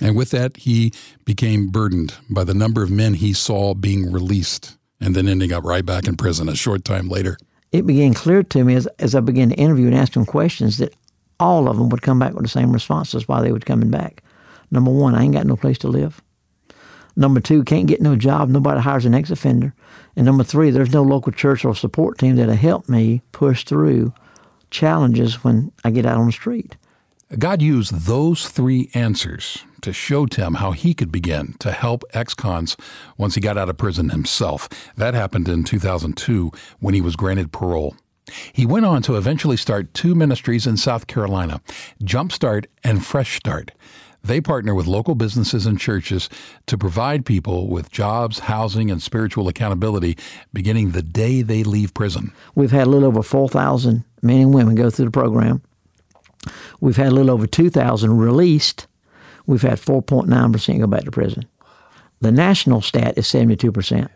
And 0.00 0.16
with 0.16 0.30
that, 0.30 0.56
he 0.56 0.94
became 1.26 1.68
burdened 1.68 2.14
by 2.30 2.42
the 2.42 2.54
number 2.54 2.82
of 2.82 2.90
men 2.90 3.12
he 3.12 3.34
saw 3.34 3.74
being 3.74 4.10
released 4.10 4.78
and 4.98 5.14
then 5.14 5.28
ending 5.28 5.52
up 5.52 5.62
right 5.62 5.84
back 5.84 6.08
in 6.08 6.16
prison 6.16 6.48
a 6.48 6.56
short 6.56 6.86
time 6.86 7.10
later. 7.10 7.36
It 7.74 7.86
began 7.86 8.14
clear 8.14 8.44
to 8.44 8.62
me 8.62 8.76
as, 8.76 8.86
as 9.00 9.16
I 9.16 9.20
began 9.20 9.48
to 9.48 9.56
interview 9.56 9.86
and 9.86 9.96
ask 9.96 10.12
them 10.12 10.24
questions 10.24 10.78
that 10.78 10.94
all 11.40 11.68
of 11.68 11.76
them 11.76 11.88
would 11.88 12.02
come 12.02 12.20
back 12.20 12.32
with 12.32 12.44
the 12.44 12.48
same 12.48 12.70
responses 12.70 13.26
why 13.26 13.42
they 13.42 13.50
were 13.50 13.58
coming 13.58 13.90
back. 13.90 14.22
Number 14.70 14.92
one, 14.92 15.16
I 15.16 15.24
ain't 15.24 15.34
got 15.34 15.44
no 15.44 15.56
place 15.56 15.78
to 15.78 15.88
live. 15.88 16.22
Number 17.16 17.40
two, 17.40 17.64
can't 17.64 17.88
get 17.88 18.00
no 18.00 18.14
job. 18.14 18.48
Nobody 18.48 18.80
hires 18.80 19.06
an 19.06 19.14
ex-offender. 19.14 19.74
And 20.14 20.24
number 20.24 20.44
three, 20.44 20.70
there's 20.70 20.92
no 20.92 21.02
local 21.02 21.32
church 21.32 21.64
or 21.64 21.74
support 21.74 22.16
team 22.16 22.36
that'll 22.36 22.54
help 22.54 22.88
me 22.88 23.22
push 23.32 23.64
through 23.64 24.14
challenges 24.70 25.42
when 25.42 25.72
I 25.82 25.90
get 25.90 26.06
out 26.06 26.18
on 26.18 26.26
the 26.26 26.32
street. 26.32 26.76
God 27.38 27.62
used 27.62 28.06
those 28.06 28.48
three 28.48 28.90
answers 28.94 29.64
to 29.82 29.92
show 29.92 30.26
Tim 30.26 30.54
how 30.54 30.72
he 30.72 30.94
could 30.94 31.10
begin 31.10 31.54
to 31.58 31.72
help 31.72 32.04
ex 32.12 32.34
cons 32.34 32.76
once 33.18 33.34
he 33.34 33.40
got 33.40 33.58
out 33.58 33.68
of 33.68 33.76
prison 33.76 34.10
himself. 34.10 34.68
That 34.96 35.14
happened 35.14 35.48
in 35.48 35.64
2002 35.64 36.52
when 36.80 36.94
he 36.94 37.00
was 37.00 37.16
granted 37.16 37.52
parole. 37.52 37.96
He 38.52 38.64
went 38.64 38.86
on 38.86 39.02
to 39.02 39.16
eventually 39.16 39.56
start 39.56 39.92
two 39.92 40.14
ministries 40.14 40.66
in 40.66 40.76
South 40.76 41.06
Carolina 41.06 41.60
Jumpstart 42.02 42.66
and 42.82 43.04
Fresh 43.04 43.36
Start. 43.36 43.72
They 44.22 44.40
partner 44.40 44.74
with 44.74 44.86
local 44.86 45.14
businesses 45.14 45.66
and 45.66 45.78
churches 45.78 46.30
to 46.66 46.78
provide 46.78 47.26
people 47.26 47.68
with 47.68 47.90
jobs, 47.90 48.38
housing, 48.38 48.90
and 48.90 49.02
spiritual 49.02 49.48
accountability 49.48 50.16
beginning 50.54 50.92
the 50.92 51.02
day 51.02 51.42
they 51.42 51.62
leave 51.62 51.92
prison. 51.92 52.32
We've 52.54 52.70
had 52.70 52.86
a 52.86 52.90
little 52.90 53.08
over 53.08 53.22
4,000 53.22 54.02
men 54.22 54.40
and 54.40 54.54
women 54.54 54.76
go 54.76 54.88
through 54.88 55.06
the 55.06 55.10
program. 55.10 55.60
We've 56.80 56.96
had 56.96 57.08
a 57.08 57.14
little 57.14 57.30
over 57.30 57.46
2,000 57.46 58.16
released. 58.16 58.86
We've 59.46 59.62
had 59.62 59.78
4.9% 59.78 60.78
go 60.78 60.86
back 60.86 61.04
to 61.04 61.10
prison. 61.10 61.46
The 62.20 62.32
national 62.32 62.80
stat 62.80 63.18
is 63.18 63.26
72%. 63.26 64.08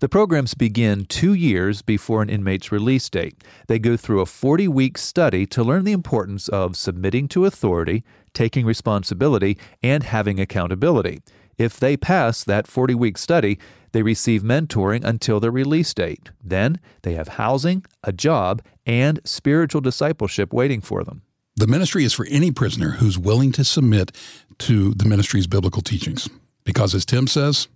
The 0.00 0.08
programs 0.08 0.54
begin 0.54 1.04
two 1.04 1.34
years 1.34 1.82
before 1.82 2.22
an 2.22 2.30
inmate's 2.30 2.72
release 2.72 3.08
date. 3.10 3.42
They 3.66 3.78
go 3.78 3.96
through 3.96 4.20
a 4.20 4.26
40 4.26 4.66
week 4.68 4.96
study 4.96 5.44
to 5.46 5.62
learn 5.62 5.84
the 5.84 5.92
importance 5.92 6.48
of 6.48 6.76
submitting 6.76 7.28
to 7.28 7.44
authority, 7.44 8.02
taking 8.32 8.64
responsibility, 8.64 9.58
and 9.82 10.02
having 10.02 10.40
accountability. 10.40 11.20
If 11.58 11.78
they 11.78 11.98
pass 11.98 12.42
that 12.44 12.66
40 12.66 12.94
week 12.94 13.18
study, 13.18 13.58
they 13.92 14.02
receive 14.02 14.42
mentoring 14.42 15.04
until 15.04 15.40
their 15.40 15.50
release 15.50 15.92
date. 15.92 16.30
Then 16.42 16.80
they 17.02 17.14
have 17.14 17.28
housing, 17.28 17.84
a 18.02 18.12
job, 18.12 18.62
and 18.86 19.20
spiritual 19.24 19.82
discipleship 19.82 20.52
waiting 20.52 20.80
for 20.80 21.04
them. 21.04 21.22
The 21.60 21.66
ministry 21.66 22.04
is 22.04 22.14
for 22.14 22.26
any 22.30 22.50
prisoner 22.50 22.92
who's 22.92 23.18
willing 23.18 23.52
to 23.52 23.64
submit 23.64 24.12
to 24.60 24.94
the 24.94 25.04
ministry's 25.04 25.46
biblical 25.46 25.82
teachings. 25.82 26.26
Because 26.64 26.94
as 26.94 27.04
Tim 27.04 27.26
says, 27.26 27.68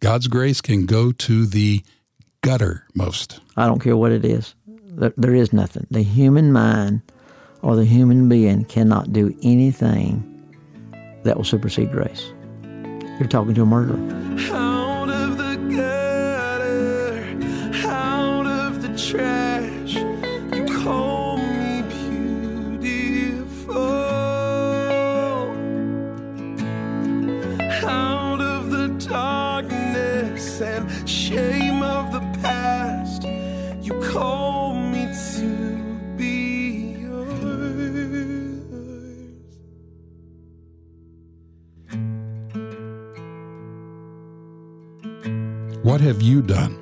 God's 0.00 0.28
grace 0.28 0.60
can 0.60 0.84
go 0.84 1.12
to 1.12 1.46
the 1.46 1.82
gutter 2.42 2.84
most. 2.94 3.40
I 3.56 3.66
don't 3.66 3.80
care 3.80 3.96
what 3.96 4.12
it 4.12 4.26
is. 4.26 4.54
There, 4.66 5.14
there 5.16 5.34
is 5.34 5.50
nothing. 5.50 5.86
The 5.90 6.02
human 6.02 6.52
mind 6.52 7.00
or 7.62 7.74
the 7.74 7.86
human 7.86 8.28
being 8.28 8.66
cannot 8.66 9.14
do 9.14 9.34
anything 9.42 10.28
that 11.22 11.38
will 11.38 11.44
supersede 11.44 11.90
grace. 11.90 12.30
You're 13.18 13.30
talking 13.30 13.54
to 13.54 13.62
a 13.62 13.64
murderer. 13.64 14.81
What 45.82 46.00
have 46.00 46.22
you 46.22 46.42
done? 46.42 46.78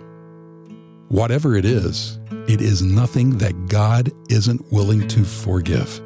Whatever 1.09 1.57
it 1.57 1.64
is, 1.64 2.19
it 2.47 2.61
is 2.61 2.83
nothing 2.83 3.38
that 3.38 3.66
God 3.66 4.11
isn't 4.28 4.71
willing 4.71 5.09
to 5.09 5.25
forgive 5.25 6.02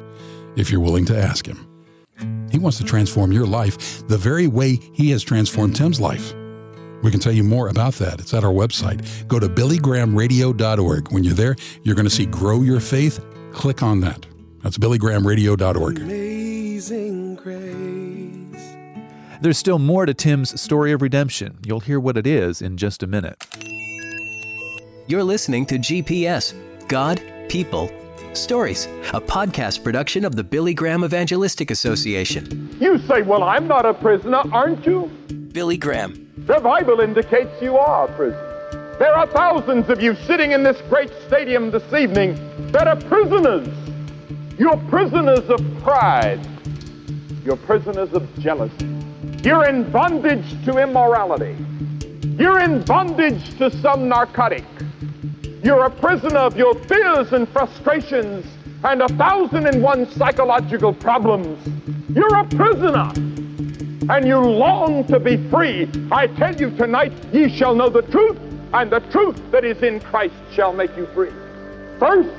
if 0.55 0.71
you're 0.71 0.79
willing 0.79 1.03
to 1.07 1.17
ask 1.17 1.45
Him. 1.45 1.67
He 2.51 2.57
wants 2.57 2.77
to 2.77 2.85
transform 2.85 3.33
your 3.33 3.45
life 3.45 4.07
the 4.07 4.17
very 4.17 4.47
way 4.47 4.79
He 4.93 5.11
has 5.11 5.23
transformed 5.23 5.75
Tim's 5.75 5.99
life. 5.99 6.33
We 7.03 7.11
can 7.11 7.19
tell 7.19 7.33
you 7.33 7.43
more 7.43 7.67
about 7.67 7.95
that. 7.95 8.21
It's 8.21 8.33
at 8.33 8.45
our 8.45 8.53
website. 8.53 9.27
Go 9.27 9.39
to 9.39 9.49
billygrahamradio.org. 9.49 11.11
When 11.11 11.25
you're 11.25 11.33
there, 11.33 11.57
you're 11.83 11.95
going 11.95 12.07
to 12.07 12.09
see 12.09 12.25
Grow 12.25 12.61
Your 12.61 12.79
Faith. 12.79 13.23
Click 13.51 13.83
on 13.83 13.99
that. 14.01 14.25
That's 14.63 14.77
billygrahamradio.org. 14.77 15.99
Amazing 15.99 17.35
grace. 17.35 18.34
There's 19.41 19.57
still 19.57 19.79
more 19.79 20.05
to 20.05 20.13
Tim's 20.13 20.59
story 20.59 20.91
of 20.91 21.01
redemption. 21.01 21.57
You'll 21.65 21.81
hear 21.81 21.99
what 21.99 22.17
it 22.17 22.25
is 22.25 22.61
in 22.61 22.77
just 22.77 23.03
a 23.03 23.07
minute. 23.07 23.43
You're 25.07 25.23
listening 25.23 25.65
to 25.67 25.77
GPS 25.77 26.53
God, 26.87 27.21
People, 27.49 27.91
Stories, 28.33 28.85
a 29.13 29.21
podcast 29.21 29.83
production 29.83 30.25
of 30.25 30.35
the 30.35 30.43
Billy 30.43 30.73
Graham 30.73 31.03
Evangelistic 31.03 31.71
Association. 31.71 32.75
You 32.79 32.97
say, 32.99 33.21
Well, 33.21 33.43
I'm 33.43 33.67
not 33.67 33.85
a 33.85 33.93
prisoner, 33.93 34.41
aren't 34.51 34.85
you? 34.85 35.07
Billy 35.51 35.77
Graham. 35.77 36.31
The 36.37 36.59
Bible 36.59 36.99
indicates 36.99 37.61
you 37.61 37.77
are 37.77 38.07
a 38.07 38.15
prisoner. 38.15 38.95
There 38.99 39.13
are 39.13 39.27
thousands 39.27 39.89
of 39.89 40.01
you 40.01 40.15
sitting 40.15 40.51
in 40.51 40.63
this 40.63 40.81
great 40.89 41.11
stadium 41.27 41.71
this 41.71 41.93
evening 41.93 42.35
that 42.71 42.87
are 42.87 42.95
prisoners. 42.95 43.67
You're 44.57 44.77
prisoners 44.89 45.49
of 45.49 45.59
pride. 45.81 46.39
You're 47.43 47.57
prisoners 47.57 48.13
of 48.13 48.27
jealousy. 48.39 49.04
You're 49.45 49.65
in 49.65 49.91
bondage 49.91 50.65
to 50.65 50.79
immorality. 50.79 51.55
You're 52.39 52.61
in 52.61 52.81
bondage 52.83 53.55
to 53.59 53.69
some 53.79 54.09
narcotic. 54.09 54.65
You're 55.63 55.85
a 55.85 55.91
prisoner 55.91 56.39
of 56.39 56.57
your 56.57 56.73
fears 56.85 57.31
and 57.31 57.47
frustrations 57.49 58.43
and 58.83 59.03
a 59.03 59.07
thousand 59.07 59.67
and 59.67 59.83
one 59.83 60.09
psychological 60.13 60.95
problems. 60.95 61.59
You're 62.09 62.35
a 62.35 62.43
prisoner 62.45 63.11
and 64.09 64.27
you 64.27 64.39
long 64.39 65.05
to 65.09 65.19
be 65.19 65.37
free. 65.51 65.91
I 66.11 66.25
tell 66.25 66.55
you 66.55 66.71
tonight, 66.71 67.13
ye 67.31 67.55
shall 67.55 67.75
know 67.75 67.89
the 67.89 68.01
truth, 68.01 68.39
and 68.73 68.91
the 68.91 69.01
truth 69.11 69.39
that 69.51 69.63
is 69.63 69.83
in 69.83 69.99
Christ 69.99 70.33
shall 70.55 70.73
make 70.73 70.97
you 70.97 71.05
free. 71.13 71.31
First, 71.99 72.29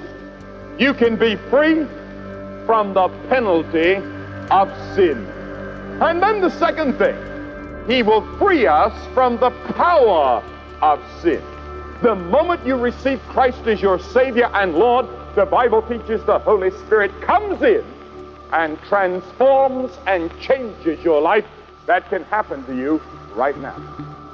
you 0.76 0.92
can 0.92 1.14
be 1.14 1.36
free 1.50 1.86
from 2.66 2.94
the 2.94 3.06
penalty 3.28 3.94
of 4.50 4.68
sin. 4.96 5.35
And 6.00 6.22
then 6.22 6.42
the 6.42 6.50
second 6.50 6.98
thing, 6.98 7.16
he 7.88 8.02
will 8.02 8.20
free 8.36 8.66
us 8.66 8.92
from 9.14 9.38
the 9.38 9.50
power 9.72 10.42
of 10.82 11.02
sin. 11.22 11.42
The 12.02 12.14
moment 12.14 12.66
you 12.66 12.76
receive 12.76 13.18
Christ 13.28 13.66
as 13.66 13.80
your 13.80 13.98
Savior 13.98 14.50
and 14.52 14.74
Lord, 14.74 15.06
the 15.34 15.46
Bible 15.46 15.80
teaches 15.80 16.22
the 16.24 16.38
Holy 16.38 16.70
Spirit 16.70 17.10
comes 17.22 17.62
in 17.62 17.82
and 18.52 18.78
transforms 18.82 19.90
and 20.06 20.30
changes 20.38 21.02
your 21.02 21.22
life. 21.22 21.46
That 21.86 22.08
can 22.10 22.24
happen 22.24 22.64
to 22.66 22.76
you 22.76 23.00
right 23.34 23.56
now. 23.56 23.76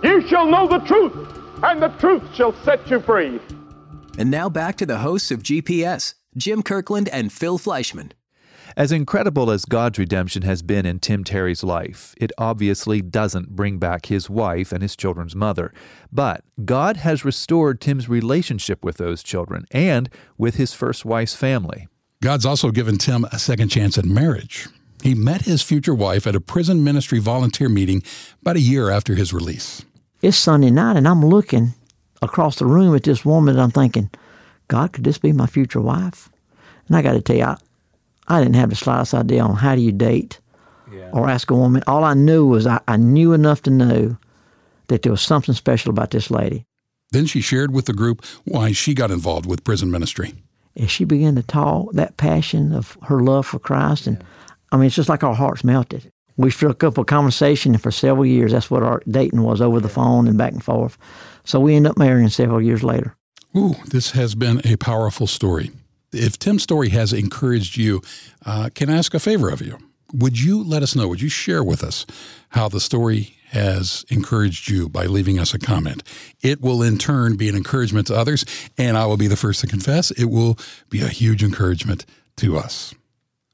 You 0.02 0.26
shall 0.26 0.46
know 0.46 0.66
the 0.66 0.80
truth, 0.80 1.14
and 1.62 1.80
the 1.80 1.88
truth 1.98 2.22
shall 2.34 2.54
set 2.64 2.90
you 2.90 2.98
free. 2.98 3.40
And 4.18 4.32
now 4.32 4.48
back 4.48 4.76
to 4.78 4.86
the 4.86 4.98
hosts 4.98 5.30
of 5.30 5.44
GPS, 5.44 6.14
Jim 6.36 6.64
Kirkland 6.64 7.08
and 7.10 7.32
Phil 7.32 7.58
Fleischman. 7.58 8.10
As 8.76 8.90
incredible 8.90 9.50
as 9.50 9.66
God's 9.66 9.98
redemption 9.98 10.42
has 10.42 10.62
been 10.62 10.86
in 10.86 10.98
Tim 10.98 11.24
Terry's 11.24 11.62
life, 11.62 12.14
it 12.16 12.32
obviously 12.38 13.02
doesn't 13.02 13.50
bring 13.50 13.78
back 13.78 14.06
his 14.06 14.30
wife 14.30 14.72
and 14.72 14.82
his 14.82 14.96
children's 14.96 15.36
mother. 15.36 15.74
But 16.10 16.42
God 16.64 16.96
has 16.98 17.24
restored 17.24 17.80
Tim's 17.82 18.08
relationship 18.08 18.82
with 18.82 18.96
those 18.96 19.22
children 19.22 19.66
and 19.72 20.08
with 20.38 20.54
his 20.54 20.72
first 20.72 21.04
wife's 21.04 21.34
family. 21.34 21.86
God's 22.22 22.46
also 22.46 22.70
given 22.70 22.96
Tim 22.96 23.24
a 23.26 23.38
second 23.38 23.68
chance 23.68 23.98
at 23.98 24.06
marriage. 24.06 24.68
He 25.02 25.14
met 25.14 25.42
his 25.42 25.62
future 25.62 25.94
wife 25.94 26.26
at 26.26 26.36
a 26.36 26.40
prison 26.40 26.82
ministry 26.82 27.18
volunteer 27.18 27.68
meeting 27.68 28.02
about 28.40 28.56
a 28.56 28.60
year 28.60 28.88
after 28.88 29.16
his 29.16 29.34
release. 29.34 29.84
It's 30.22 30.36
Sunday 30.36 30.70
night, 30.70 30.96
and 30.96 31.06
I'm 31.06 31.24
looking 31.24 31.74
across 32.22 32.56
the 32.56 32.66
room 32.66 32.94
at 32.94 33.02
this 33.02 33.24
woman, 33.24 33.54
and 33.54 33.62
I'm 33.62 33.72
thinking, 33.72 34.08
God, 34.68 34.92
could 34.92 35.04
this 35.04 35.18
be 35.18 35.32
my 35.32 35.46
future 35.46 35.80
wife? 35.80 36.30
And 36.86 36.96
I 36.96 37.02
got 37.02 37.14
to 37.14 37.20
tell 37.20 37.36
you, 37.36 37.44
I, 37.44 37.56
I 38.32 38.42
didn't 38.42 38.56
have 38.56 38.70
the 38.70 38.76
slightest 38.76 39.12
idea 39.12 39.42
on 39.42 39.56
how 39.56 39.74
do 39.74 39.82
you 39.82 39.92
date 39.92 40.40
or 41.12 41.28
ask 41.28 41.50
a 41.50 41.54
woman. 41.54 41.82
All 41.86 42.04
I 42.04 42.14
knew 42.14 42.46
was 42.46 42.66
I, 42.66 42.80
I 42.88 42.96
knew 42.96 43.32
enough 43.32 43.62
to 43.62 43.70
know 43.70 44.16
that 44.88 45.02
there 45.02 45.12
was 45.12 45.20
something 45.20 45.54
special 45.54 45.90
about 45.90 46.10
this 46.10 46.30
lady. 46.30 46.64
Then 47.10 47.26
she 47.26 47.42
shared 47.42 47.72
with 47.72 47.84
the 47.84 47.92
group 47.92 48.24
why 48.44 48.72
she 48.72 48.94
got 48.94 49.10
involved 49.10 49.44
with 49.44 49.64
prison 49.64 49.90
ministry. 49.90 50.34
As 50.76 50.90
she 50.90 51.04
began 51.04 51.34
to 51.34 51.42
talk, 51.42 51.92
that 51.92 52.16
passion 52.16 52.72
of 52.74 52.96
her 53.02 53.20
love 53.20 53.46
for 53.46 53.58
Christ, 53.58 54.06
and 54.06 54.24
I 54.70 54.76
mean, 54.76 54.86
it's 54.86 54.96
just 54.96 55.10
like 55.10 55.22
our 55.22 55.34
hearts 55.34 55.62
melted. 55.62 56.10
We 56.38 56.50
struck 56.50 56.82
up 56.82 56.96
a 56.96 57.04
conversation, 57.04 57.74
and 57.74 57.82
for 57.82 57.90
several 57.90 58.24
years, 58.24 58.52
that's 58.52 58.70
what 58.70 58.82
our 58.82 59.02
dating 59.06 59.42
was 59.42 59.60
over 59.60 59.80
the 59.80 59.90
phone 59.90 60.26
and 60.26 60.38
back 60.38 60.52
and 60.52 60.64
forth. 60.64 60.96
So 61.44 61.60
we 61.60 61.74
ended 61.74 61.90
up 61.90 61.98
marrying 61.98 62.30
several 62.30 62.62
years 62.62 62.82
later. 62.82 63.14
Ooh, 63.54 63.74
this 63.86 64.12
has 64.12 64.34
been 64.34 64.62
a 64.64 64.76
powerful 64.76 65.26
story. 65.26 65.70
If 66.12 66.38
Tim's 66.38 66.62
story 66.62 66.90
has 66.90 67.12
encouraged 67.12 67.76
you, 67.76 68.02
uh, 68.44 68.70
can 68.74 68.90
I 68.90 68.96
ask 68.96 69.14
a 69.14 69.20
favor 69.20 69.48
of 69.50 69.62
you? 69.62 69.78
would 70.12 70.40
you 70.40 70.62
let 70.62 70.82
us 70.82 70.94
know? 70.94 71.08
Would 71.08 71.22
you 71.22 71.28
share 71.28 71.64
with 71.64 71.82
us 71.82 72.06
how 72.50 72.68
the 72.68 72.80
story 72.80 73.36
has 73.48 74.04
encouraged 74.08 74.68
you 74.68 74.88
by 74.88 75.06
leaving 75.06 75.38
us 75.38 75.54
a 75.54 75.58
comment? 75.58 76.02
It 76.42 76.60
will 76.60 76.82
in 76.82 76.98
turn 76.98 77.36
be 77.36 77.48
an 77.48 77.56
encouragement 77.56 78.06
to 78.08 78.16
others, 78.16 78.44
and 78.78 78.96
I 78.96 79.06
will 79.06 79.16
be 79.16 79.26
the 79.26 79.36
first 79.36 79.60
to 79.60 79.66
confess 79.66 80.10
it 80.12 80.26
will 80.26 80.58
be 80.90 81.00
a 81.02 81.08
huge 81.08 81.42
encouragement 81.42 82.04
to 82.36 82.56
us. 82.56 82.94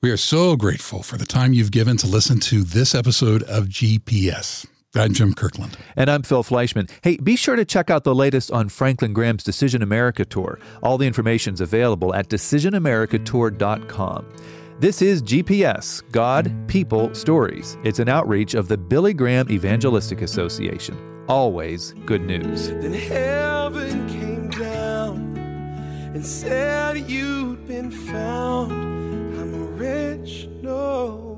We 0.00 0.11
are 0.11 0.17
so 0.17 0.55
grateful 0.57 1.03
for 1.03 1.17
the 1.17 1.27
time 1.27 1.53
you've 1.53 1.73
given 1.73 1.97
to 1.99 2.07
listen 2.07 2.38
to 2.41 2.62
this 2.62 2.95
episode 2.95 3.43
of 3.45 3.67
GPS. 3.67 4.67
I'm 4.95 5.12
Jim 5.12 5.35
Kirkland. 5.35 5.76
And 5.97 6.11
I'm 6.11 6.23
Phil 6.23 6.42
Fleischman. 6.42 6.90
Hey, 7.02 7.18
be 7.18 7.37
sure 7.37 7.57
to 7.57 7.66
check 7.66 7.90
out 7.90 8.04
the 8.04 8.14
latest 8.14 8.50
on 8.50 8.71
Franklin 8.71 9.12
Graham's 9.12 9.45
Decision 9.45 9.83
America 9.83 10.25
Tour. 10.25 10.59
All 10.83 10.97
the 10.97 11.07
information's 11.07 11.61
available 11.61 12.14
at 12.14 12.30
decisionamericatour.com. 12.30 14.26
This 14.80 15.02
is 15.02 15.23
GPS 15.23 16.02
God, 16.11 16.50
People, 16.68 17.14
Stories. 17.14 17.76
It's 17.85 17.99
an 17.99 18.09
outreach 18.09 18.54
of 18.54 18.68
the 18.68 18.78
Billy 18.78 19.12
Graham 19.12 19.50
Evangelistic 19.50 20.23
Association. 20.23 20.97
Always 21.28 21.92
good 22.07 22.23
news. 22.23 22.68
Then 22.68 22.95
heaven 22.95 24.09
came 24.09 24.49
down 24.49 25.37
and 26.14 26.25
said 26.25 26.97
you'd 27.11 27.68
been 27.68 27.90
found. 27.90 28.73
I'm 28.73 29.76
rich, 29.76 30.49
no 30.62 31.28